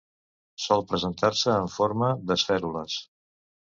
Sol 0.63 0.85
presentar-se 0.93 1.53
en 1.59 1.71
forma 1.77 2.13
d'esfèrules. 2.29 3.01